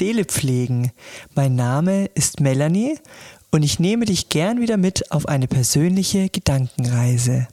[0.00, 0.92] Seele pflegen.
[1.34, 2.96] Mein Name ist Melanie
[3.50, 7.48] und ich nehme dich gern wieder mit auf eine persönliche Gedankenreise.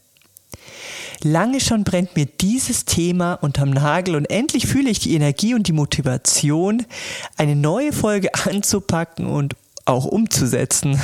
[1.22, 5.68] Lange schon brennt mir dieses Thema unterm Nagel und endlich fühle ich die Energie und
[5.68, 6.86] die Motivation,
[7.36, 10.98] eine neue Folge anzupacken und auch umzusetzen.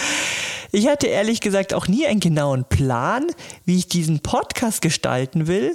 [0.72, 3.24] ich hatte ehrlich gesagt auch nie einen genauen Plan,
[3.64, 5.74] wie ich diesen Podcast gestalten will.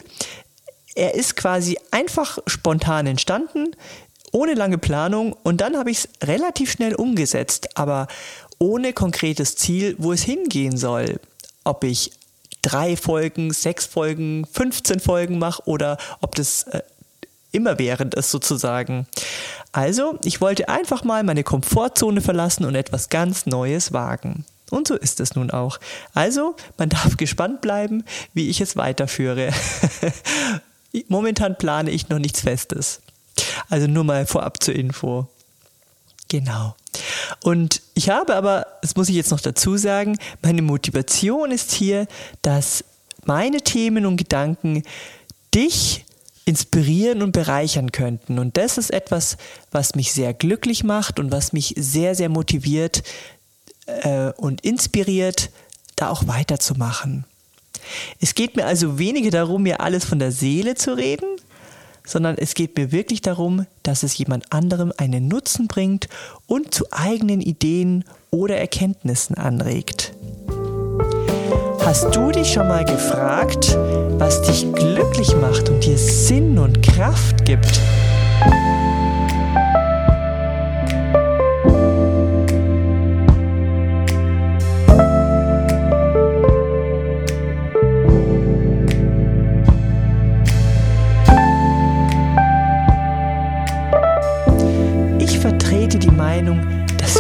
[0.94, 3.72] Er ist quasi einfach spontan entstanden,
[4.32, 8.08] ohne lange Planung und dann habe ich es relativ schnell umgesetzt, aber
[8.60, 11.20] ohne konkretes Ziel, wo es hingehen soll.
[11.64, 12.12] Ob ich
[12.62, 16.82] drei Folgen, sechs Folgen, 15 Folgen mache oder ob das äh,
[17.52, 19.08] immerwährend ist sozusagen.
[19.72, 24.46] Also, ich wollte einfach mal meine Komfortzone verlassen und etwas ganz Neues wagen.
[24.70, 25.80] Und so ist es nun auch.
[26.14, 28.04] Also, man darf gespannt bleiben,
[28.34, 29.52] wie ich es weiterführe.
[31.08, 33.02] Momentan plane ich noch nichts Festes.
[33.70, 35.28] Also nur mal vorab zur Info.
[36.28, 36.76] Genau.
[37.44, 42.08] Und ich habe aber, das muss ich jetzt noch dazu sagen, meine Motivation ist hier,
[42.42, 42.84] dass
[43.26, 44.84] meine Themen und Gedanken
[45.54, 46.06] dich
[46.46, 48.40] inspirieren und bereichern könnten.
[48.40, 49.38] Und das ist etwas,
[49.72, 53.04] was mich sehr glücklich macht und was mich sehr, sehr motiviert
[53.86, 55.52] äh, und inspiriert,
[55.96, 57.26] da auch weiterzumachen.
[58.20, 61.28] Es geht mir also weniger darum, mir alles von der Seele zu reden,
[62.06, 66.08] sondern es geht mir wirklich darum, dass es jemand anderem einen Nutzen bringt
[66.48, 70.14] und zu eigenen Ideen oder Erkenntnissen anregt.
[71.84, 73.78] Hast du dich schon mal gefragt,
[74.18, 77.80] was dich glücklich macht und dir Sinn und Kraft gibt?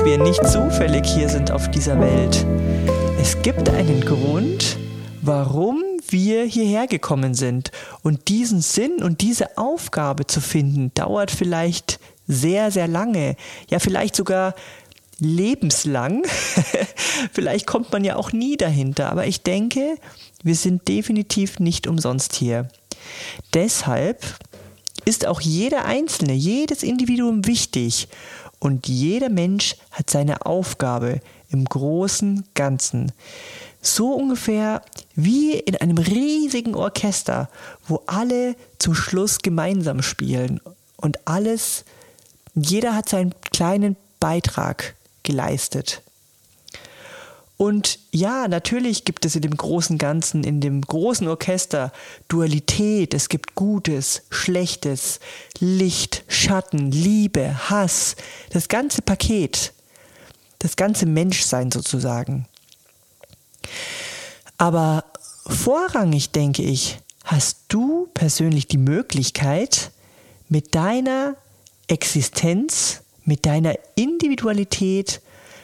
[0.05, 2.45] Wir nicht zufällig hier sind auf dieser Welt.
[3.21, 4.77] Es gibt einen Grund,
[5.21, 7.71] warum wir hierher gekommen sind.
[8.01, 13.35] Und diesen Sinn und diese Aufgabe zu finden, dauert vielleicht sehr, sehr lange.
[13.69, 14.55] Ja, vielleicht sogar
[15.19, 16.23] lebenslang.
[17.31, 19.11] vielleicht kommt man ja auch nie dahinter.
[19.11, 19.97] Aber ich denke,
[20.41, 22.69] wir sind definitiv nicht umsonst hier.
[23.53, 24.25] Deshalb
[25.05, 28.07] ist auch jeder Einzelne, jedes Individuum wichtig
[28.61, 33.11] und jeder Mensch hat seine Aufgabe im großen Ganzen.
[33.81, 34.83] So ungefähr
[35.15, 37.49] wie in einem riesigen Orchester,
[37.87, 40.61] wo alle zum Schluss gemeinsam spielen
[40.95, 41.85] und alles,
[42.53, 46.03] jeder hat seinen kleinen Beitrag geleistet.
[47.61, 51.91] Und ja, natürlich gibt es in dem großen Ganzen, in dem großen Orchester
[52.27, 53.13] Dualität.
[53.13, 55.19] Es gibt Gutes, Schlechtes,
[55.59, 58.15] Licht, Schatten, Liebe, Hass.
[58.49, 59.73] Das ganze Paket.
[60.57, 62.47] Das ganze Menschsein sozusagen.
[64.57, 65.03] Aber
[65.45, 69.91] vorrangig, denke ich, hast du persönlich die Möglichkeit,
[70.49, 71.35] mit deiner
[71.85, 75.21] Existenz, mit deiner Individualität,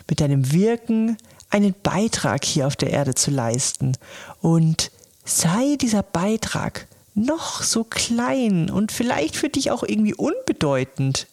[0.07, 1.17] mit deinem Wirken,
[1.49, 3.97] einen Beitrag hier auf der Erde zu leisten.
[4.41, 4.91] Und
[5.25, 11.27] sei dieser Beitrag noch so klein und vielleicht für dich auch irgendwie unbedeutend.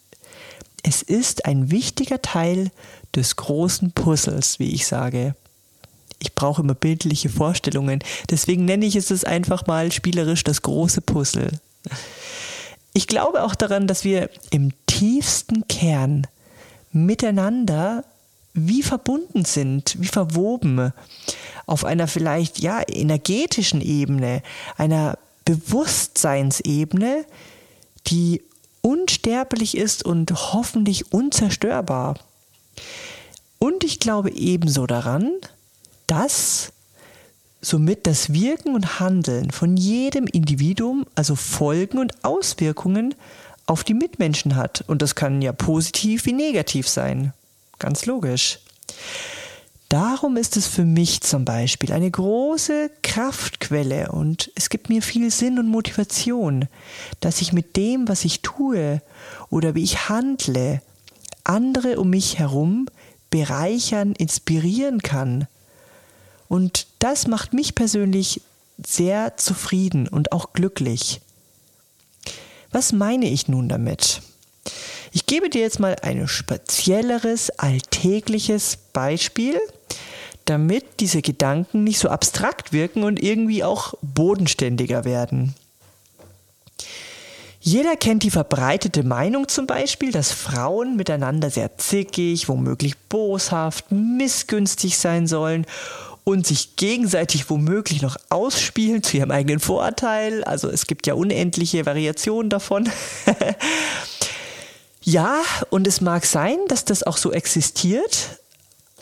[0.82, 2.70] Es ist ein wichtiger Teil
[3.14, 5.34] des großen Puzzles, wie ich sage.
[6.18, 11.60] Ich brauche immer bildliche Vorstellungen, deswegen nenne ich es einfach mal spielerisch das große Puzzle.
[12.94, 16.26] Ich glaube auch daran, dass wir im tiefsten Kern
[16.92, 18.04] miteinander
[18.54, 20.92] wie verbunden sind, wie verwoben
[21.66, 24.42] auf einer vielleicht ja energetischen Ebene,
[24.76, 27.24] einer Bewusstseinsebene,
[28.06, 28.42] die
[28.80, 32.18] unsterblich ist und hoffentlich unzerstörbar.
[33.58, 35.30] Und ich glaube ebenso daran,
[36.06, 36.72] dass
[37.60, 43.14] somit das Wirken und Handeln von jedem Individuum also Folgen und Auswirkungen
[43.66, 44.84] auf die Mitmenschen hat.
[44.86, 47.32] Und das kann ja positiv wie negativ sein.
[47.78, 48.58] Ganz logisch.
[49.88, 55.30] Darum ist es für mich zum Beispiel eine große Kraftquelle und es gibt mir viel
[55.30, 56.68] Sinn und Motivation,
[57.20, 59.00] dass ich mit dem, was ich tue
[59.50, 60.82] oder wie ich handle,
[61.44, 62.86] andere um mich herum
[63.30, 65.46] bereichern, inspirieren kann.
[66.48, 68.40] Und das macht mich persönlich
[68.84, 71.20] sehr zufrieden und auch glücklich.
[72.72, 74.22] Was meine ich nun damit?
[75.16, 79.60] Ich gebe dir jetzt mal ein spezielleres, alltägliches Beispiel,
[80.44, 85.54] damit diese Gedanken nicht so abstrakt wirken und irgendwie auch bodenständiger werden.
[87.60, 94.98] Jeder kennt die verbreitete Meinung zum Beispiel, dass Frauen miteinander sehr zickig, womöglich boshaft, missgünstig
[94.98, 95.64] sein sollen
[96.24, 100.42] und sich gegenseitig womöglich noch ausspielen zu ihrem eigenen Vorteil.
[100.42, 102.90] Also es gibt ja unendliche Variationen davon.
[105.04, 108.40] ja, und es mag sein, dass das auch so existiert,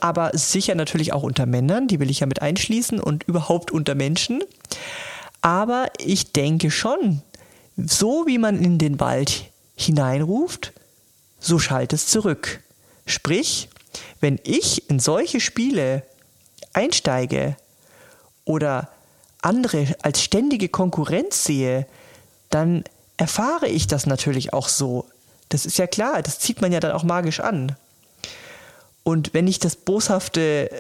[0.01, 3.95] aber sicher natürlich auch unter Männern, die will ich ja mit einschließen und überhaupt unter
[3.95, 4.43] Menschen.
[5.43, 7.23] Aber ich denke schon,
[7.77, 9.45] so wie man in den Wald
[9.77, 10.73] hineinruft,
[11.39, 12.65] so schallt es zurück.
[13.07, 13.69] Sprich,
[14.21, 16.03] wenn ich in solche Spiele
[16.73, 17.57] einsteige
[18.45, 18.89] oder
[19.41, 21.87] andere als ständige Konkurrenz sehe,
[22.51, 22.83] dann
[23.19, 25.07] erfahre ich das natürlich auch so.
[25.53, 27.77] Das ist ja klar, das zieht man ja dann auch magisch an.
[29.03, 30.71] Und wenn ich das boshafte,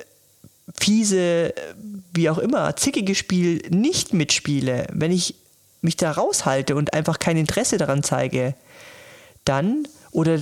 [0.75, 1.53] fiese,
[2.15, 5.35] wie auch immer, zickige Spiel nicht mitspiele, wenn ich
[5.83, 8.55] mich da raushalte und einfach kein Interesse daran zeige,
[9.45, 10.41] dann oder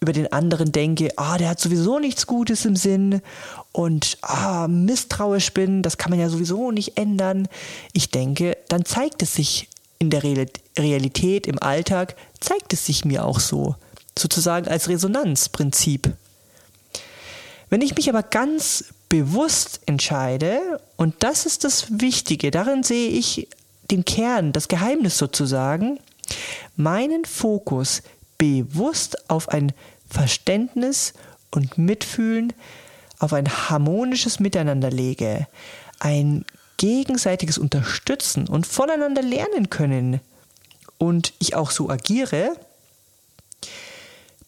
[0.00, 3.22] über den anderen denke, ah, der hat sowieso nichts Gutes im Sinn
[3.70, 7.46] und ah, misstrauisch bin, das kann man ja sowieso nicht ändern.
[7.92, 9.68] Ich denke, dann zeigt es sich
[10.00, 13.76] in der Realität, im Alltag, zeigt es sich mir auch so,
[14.18, 16.14] sozusagen als Resonanzprinzip.
[17.68, 23.46] Wenn ich mich aber ganz bewusst entscheide, und das ist das Wichtige, darin sehe ich
[23.90, 26.00] den Kern, das Geheimnis sozusagen,
[26.76, 28.02] meinen Fokus
[28.38, 29.72] bewusst auf ein
[30.08, 31.12] Verständnis
[31.50, 32.54] und Mitfühlen,
[33.18, 35.46] auf ein harmonisches Miteinander lege,
[35.98, 36.46] ein
[36.80, 40.20] gegenseitiges Unterstützen und voneinander lernen können
[40.96, 42.52] und ich auch so agiere,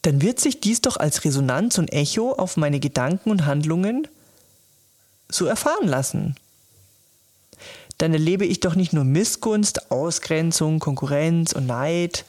[0.00, 4.08] dann wird sich dies doch als Resonanz und Echo auf meine Gedanken und Handlungen
[5.29, 6.34] so erfahren lassen.
[7.99, 12.25] Dann erlebe ich doch nicht nur Missgunst, Ausgrenzung, Konkurrenz und Neid,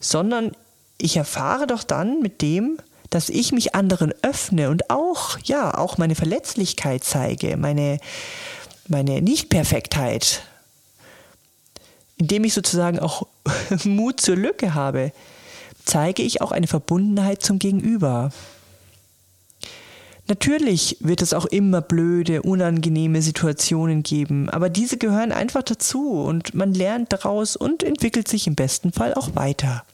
[0.00, 0.52] sondern
[0.98, 2.76] ich erfahre doch dann mit dem,
[3.08, 8.00] dass ich mich anderen öffne und auch, ja, auch meine Verletzlichkeit zeige, meine,
[8.88, 10.42] meine Nichtperfektheit,
[12.16, 13.26] indem ich sozusagen auch
[13.84, 15.12] Mut zur Lücke habe,
[15.84, 18.32] zeige ich auch eine Verbundenheit zum Gegenüber.
[20.28, 26.52] Natürlich wird es auch immer blöde, unangenehme Situationen geben, aber diese gehören einfach dazu und
[26.52, 29.84] man lernt daraus und entwickelt sich im besten Fall auch weiter.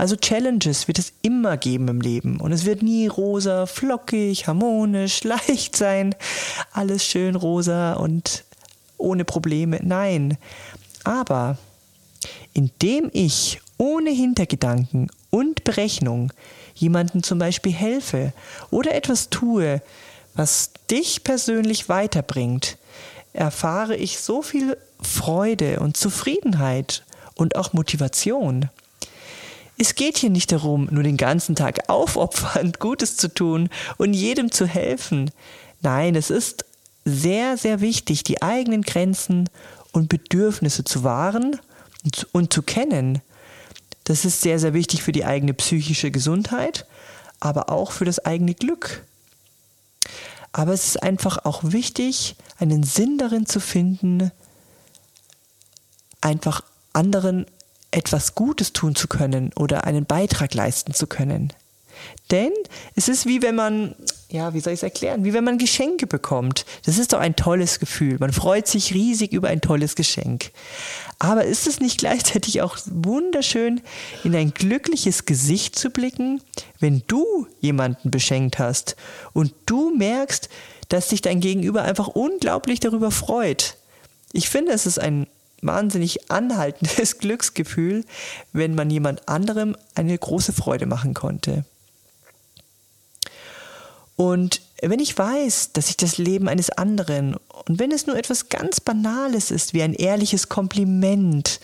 [0.00, 5.24] Also Challenges wird es immer geben im Leben und es wird nie rosa, flockig, harmonisch,
[5.24, 6.14] leicht sein,
[6.72, 8.44] alles schön rosa und
[8.96, 9.78] ohne Probleme.
[9.82, 10.38] Nein,
[11.04, 11.58] aber
[12.54, 16.32] indem ich ohne Hintergedanken und Berechnung
[16.74, 18.32] jemandem zum Beispiel helfe
[18.70, 19.82] oder etwas tue,
[20.32, 22.78] was dich persönlich weiterbringt,
[23.34, 27.04] erfahre ich so viel Freude und Zufriedenheit
[27.34, 28.70] und auch Motivation.
[29.80, 34.52] Es geht hier nicht darum, nur den ganzen Tag aufopfernd Gutes zu tun und jedem
[34.52, 35.30] zu helfen.
[35.80, 36.64] Nein, es ist
[37.04, 39.48] sehr, sehr wichtig, die eigenen Grenzen
[39.92, 41.58] und Bedürfnisse zu wahren
[42.32, 43.22] und zu kennen
[44.10, 46.84] das ist sehr, sehr wichtig für die eigene psychische Gesundheit,
[47.38, 49.04] aber auch für das eigene Glück.
[50.50, 54.32] Aber es ist einfach auch wichtig, einen Sinn darin zu finden,
[56.20, 57.46] einfach anderen
[57.90, 61.52] etwas Gutes tun zu können oder einen Beitrag leisten zu können.
[62.30, 62.52] Denn
[62.94, 63.94] es ist wie wenn man,
[64.28, 66.64] ja, wie soll ich es erklären, wie wenn man Geschenke bekommt.
[66.84, 68.16] Das ist doch ein tolles Gefühl.
[68.18, 70.50] Man freut sich riesig über ein tolles Geschenk.
[71.18, 73.82] Aber ist es nicht gleichzeitig auch wunderschön,
[74.24, 76.40] in ein glückliches Gesicht zu blicken,
[76.78, 78.96] wenn du jemanden beschenkt hast
[79.32, 80.48] und du merkst,
[80.88, 83.76] dass sich dein Gegenüber einfach unglaublich darüber freut?
[84.32, 85.26] Ich finde, es ist ein
[85.62, 88.04] wahnsinnig anhaltendes Glücksgefühl,
[88.52, 91.64] wenn man jemand anderem eine große Freude machen konnte.
[94.16, 97.36] Und wenn ich weiß, dass ich das Leben eines anderen
[97.66, 101.60] und wenn es nur etwas ganz Banales ist, wie ein ehrliches Kompliment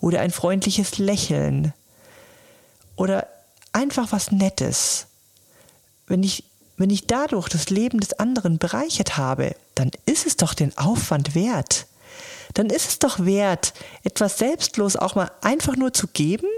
[0.00, 1.74] oder ein freundliches Lächeln
[2.96, 3.26] oder
[3.72, 5.08] einfach was Nettes,
[6.06, 6.44] wenn ich,
[6.76, 11.34] wenn ich dadurch das Leben des anderen bereichert habe, dann ist es doch den Aufwand
[11.34, 11.86] wert.
[12.54, 16.48] Dann ist es doch wert, etwas selbstlos auch mal einfach nur zu geben,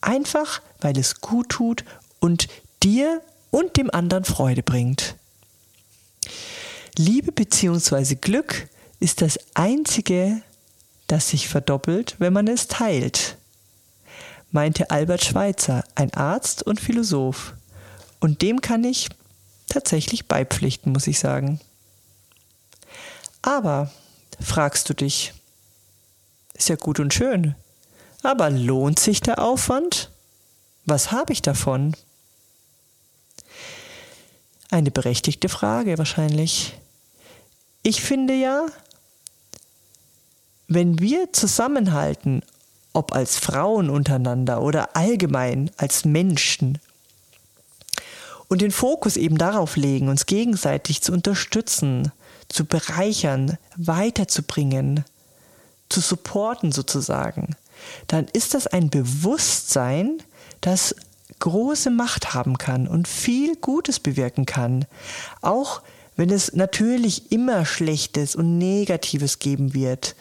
[0.00, 1.84] einfach weil es gut tut
[2.20, 2.48] und
[2.82, 5.16] dir und dem anderen Freude bringt.
[6.96, 8.16] Liebe bzw.
[8.16, 8.68] Glück
[9.00, 10.42] ist das Einzige,
[11.06, 13.36] das sich verdoppelt, wenn man es teilt,
[14.50, 17.54] meinte Albert Schweitzer, ein Arzt und Philosoph.
[18.20, 19.08] Und dem kann ich
[19.68, 21.60] tatsächlich beipflichten, muss ich sagen.
[23.42, 23.90] Aber,
[24.40, 25.32] fragst du dich,
[26.54, 27.54] ist ja gut und schön,
[28.22, 30.10] Aber lohnt sich der Aufwand?
[30.86, 31.94] Was habe ich davon?
[34.70, 36.74] Eine berechtigte Frage wahrscheinlich.
[37.82, 38.66] Ich finde ja,
[40.66, 42.42] wenn wir zusammenhalten,
[42.92, 46.78] ob als Frauen untereinander oder allgemein als Menschen,
[48.48, 52.10] und den Fokus eben darauf legen, uns gegenseitig zu unterstützen,
[52.48, 55.04] zu bereichern, weiterzubringen,
[55.88, 57.56] zu supporten sozusagen,
[58.06, 60.22] dann ist das ein Bewusstsein,
[60.60, 60.94] das
[61.38, 64.86] große Macht haben kann und viel Gutes bewirken kann.
[65.40, 65.82] Auch
[66.16, 70.16] wenn es natürlich immer Schlechtes und Negatives geben wird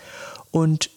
[0.51, 0.91] und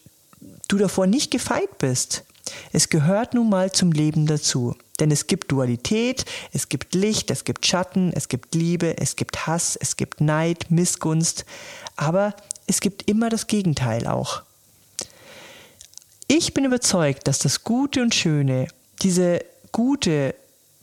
[0.69, 2.25] du davor nicht gefeit bist.
[2.73, 4.77] Es gehört nun mal zum Leben dazu.
[5.01, 9.47] Denn es gibt Dualität, es gibt Licht, es gibt Schatten, es gibt Liebe, es gibt
[9.47, 11.47] Hass, es gibt Neid, Missgunst,
[11.97, 12.35] aber
[12.67, 14.43] es gibt immer das Gegenteil auch.
[16.29, 18.69] Ich bin überzeugt, dass das Gute und Schöne,
[19.03, 19.41] diese
[19.73, 20.35] gute,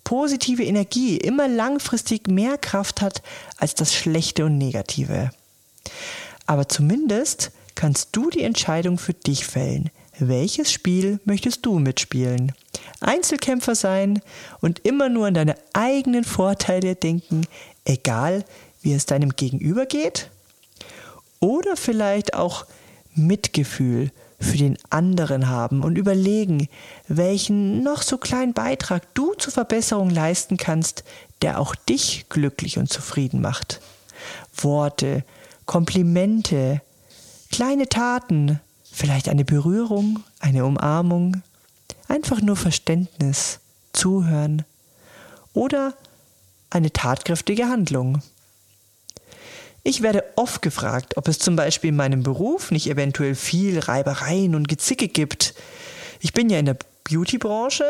[0.04, 3.22] positive Energie immer langfristig mehr Kraft hat
[3.58, 5.32] als das Schlechte und Negative.
[6.46, 9.90] Aber zumindest kannst du die Entscheidung für dich fällen.
[10.20, 12.54] Welches Spiel möchtest du mitspielen?
[13.02, 14.20] Einzelkämpfer sein
[14.62, 17.46] und immer nur an deine eigenen Vorteile denken,
[17.86, 18.44] egal
[18.82, 20.32] wie es deinem Gegenüber geht?
[21.40, 22.66] Oder vielleicht auch
[23.14, 26.68] Mitgefühl für den anderen haben und überlegen,
[27.08, 31.04] welchen noch so kleinen Beitrag du zur Verbesserung leisten kannst,
[31.44, 33.82] der auch dich glücklich und zufrieden macht.
[34.56, 35.24] Worte,
[35.66, 36.82] Komplimente,
[37.52, 38.60] kleine Taten,
[38.98, 41.44] vielleicht eine Berührung, eine Umarmung,
[42.08, 43.60] einfach nur Verständnis,
[43.94, 44.66] Zuhören
[45.54, 45.94] oder
[46.72, 48.22] eine tatkräftige Handlung.
[49.84, 54.56] Ich werde oft gefragt, ob es zum Beispiel in meinem Beruf nicht eventuell viel Reibereien
[54.56, 55.54] und Gezicke gibt.
[56.20, 57.86] Ich bin ja in der Beauty-Branche,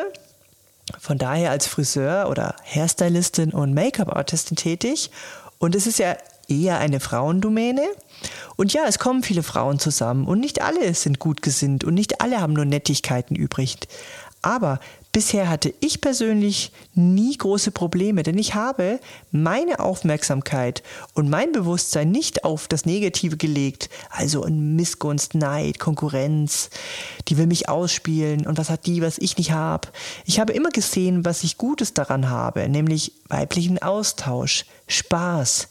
[1.00, 5.10] von daher als Friseur oder Hairstylistin und Make-up-Artistin tätig
[5.58, 7.84] und es ist ja eher eine Frauendomäne.
[8.56, 12.22] Und ja, es kommen viele Frauen zusammen und nicht alle sind gut gesinnt und nicht
[12.22, 13.77] alle haben nur Nettigkeiten übrig.
[14.42, 14.80] Aber
[15.12, 19.00] bisher hatte ich persönlich nie große Probleme, denn ich habe
[19.32, 20.84] meine Aufmerksamkeit
[21.16, 26.70] und mein Bewusstsein nicht auf das Negative gelegt, also in Missgunst, Neid, Konkurrenz,
[27.27, 29.89] die will mich ausspielen und was hat die, was ich nicht habe.
[30.25, 35.68] Ich habe immer gesehen, was ich Gutes daran habe, nämlich weiblichen Austausch, Spaß,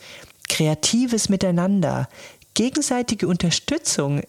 [0.48, 2.08] kreatives Miteinander,
[2.54, 4.22] gegenseitige Unterstützung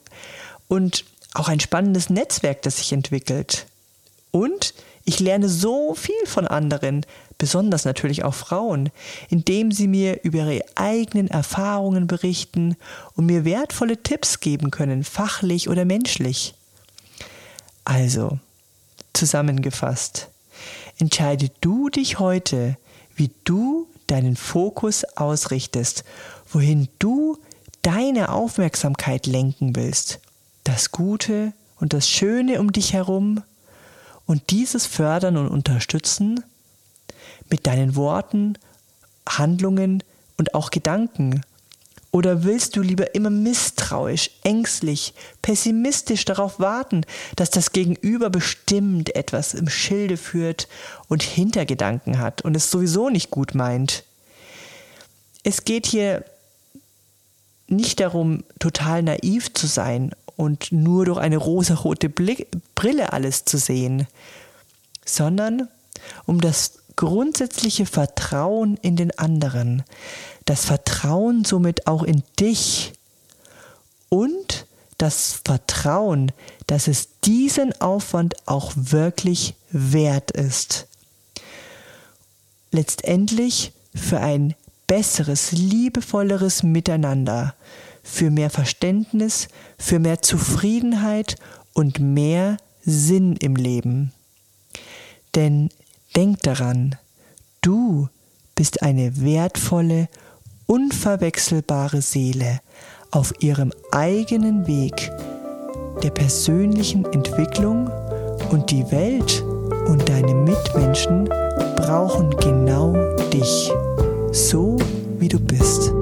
[0.68, 3.66] und auch ein spannendes Netzwerk, das sich entwickelt.
[4.30, 7.06] Und ich lerne so viel von anderen,
[7.38, 8.90] besonders natürlich auch Frauen,
[9.30, 12.76] indem sie mir über ihre eigenen Erfahrungen berichten
[13.14, 16.54] und mir wertvolle Tipps geben können, fachlich oder menschlich.
[17.84, 18.38] Also,
[19.14, 20.28] zusammengefasst,
[20.98, 22.76] entscheide du dich heute,
[23.16, 26.04] wie du deinen Fokus ausrichtest,
[26.50, 27.38] wohin du
[27.82, 30.20] deine Aufmerksamkeit lenken willst.
[30.64, 33.42] Das Gute und das Schöne um dich herum
[34.26, 36.42] und dieses fördern und unterstützen
[37.48, 38.58] mit deinen Worten,
[39.28, 40.02] Handlungen
[40.36, 41.42] und auch Gedanken
[42.10, 47.02] oder willst du lieber immer misstrauisch, ängstlich, pessimistisch darauf warten,
[47.36, 50.68] dass das Gegenüber bestimmt etwas im Schilde führt
[51.08, 54.04] und Hintergedanken hat und es sowieso nicht gut meint?
[55.44, 56.24] Es geht hier
[57.68, 64.06] nicht darum, total naiv zu sein und nur durch eine rosarote Brille alles zu sehen,
[65.04, 65.68] sondern
[66.24, 69.84] um das grundsätzliche Vertrauen in den anderen,
[70.46, 72.92] das Vertrauen somit auch in dich
[74.08, 74.66] und
[74.98, 76.32] das Vertrauen,
[76.66, 80.88] dass es diesen Aufwand auch wirklich wert ist.
[82.72, 84.56] Letztendlich für ein
[84.88, 87.54] besseres, liebevolleres Miteinander,
[88.02, 89.46] für mehr Verständnis,
[89.78, 91.36] für mehr Zufriedenheit
[91.74, 94.12] und mehr Sinn im Leben.
[95.36, 95.68] Denn
[96.16, 96.96] denk daran,
[97.60, 98.08] du
[98.54, 100.08] bist eine wertvolle,
[100.66, 102.60] unverwechselbare Seele
[103.10, 105.10] auf ihrem eigenen Weg
[106.02, 107.90] der persönlichen Entwicklung
[108.50, 109.42] und die Welt
[109.86, 111.24] und deine Mitmenschen
[111.76, 112.94] brauchen genau
[113.32, 113.72] dich,
[114.32, 114.76] so
[115.18, 115.92] wie du bist.